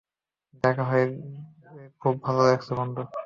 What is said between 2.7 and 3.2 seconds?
বন্ধু।